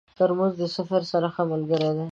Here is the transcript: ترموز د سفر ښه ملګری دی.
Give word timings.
ترموز 0.17 0.53
د 0.61 0.63
سفر 0.75 1.01
ښه 1.35 1.43
ملګری 1.51 1.89
دی. 1.97 2.07